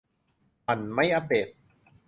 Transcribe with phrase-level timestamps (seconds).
[0.67, 1.47] มันไม่อัปเดต